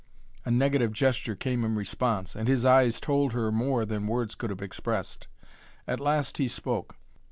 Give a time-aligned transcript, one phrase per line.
[0.45, 4.49] A negative gesture came in response, and his eyes told her more than words could
[4.49, 5.27] have expressed.
[5.87, 6.95] At last he spoke.